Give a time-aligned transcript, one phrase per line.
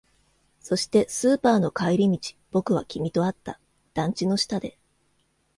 [0.59, 3.59] そして、スーパーの帰り道、僕は君と会った。
[3.93, 4.79] 団地の下で。